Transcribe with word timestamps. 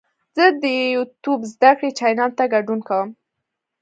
زه 0.35 0.45
د 0.61 0.63
یوټیوب 0.95 1.41
زده 1.53 1.71
کړې 1.77 1.89
چینل 1.99 2.31
ته 2.37 2.43
ګډون 2.53 2.79
کوم. 2.87 3.09